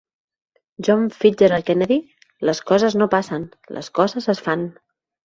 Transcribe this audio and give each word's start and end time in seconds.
John 0.85 1.03
Fitzgerald 1.17 1.67
Kennedy: 1.67 1.97
les 2.51 2.63
coses 2.71 2.97
no 3.03 3.09
passen, 3.15 3.47
les 3.79 3.91
coses 4.01 4.29
es 4.35 4.43
fan. 4.49 4.65